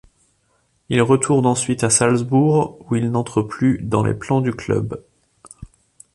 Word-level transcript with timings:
Il 0.89 0.99
retourne 1.03 1.45
ensuite 1.45 1.83
à 1.83 1.91
Salzbourg, 1.91 2.79
où 2.89 2.95
il 2.95 3.11
n’entre 3.11 3.43
plus 3.43 3.77
dans 3.83 4.03
les 4.03 4.15
plans 4.15 4.41
du 4.41 4.51
club. 4.51 4.99